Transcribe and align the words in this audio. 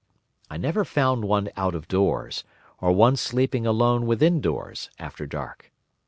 I 0.49 0.57
never 0.57 0.83
found 0.83 1.25
one 1.25 1.49
out 1.55 1.75
of 1.75 1.87
doors, 1.87 2.43
or 2.79 2.91
one 2.91 3.15
sleeping 3.15 3.67
alone 3.67 4.07
within 4.07 4.41
doors, 4.41 4.89
after 4.97 5.27
dark. 5.27 5.71